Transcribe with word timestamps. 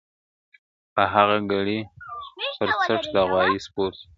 په 0.93 1.03
هغه 1.13 1.37
ګړې 1.51 1.79
پر 2.59 2.69
څټ 2.85 3.03
د 3.13 3.15
غوايی 3.29 3.57
سپور 3.65 3.91
سو.. 3.99 4.05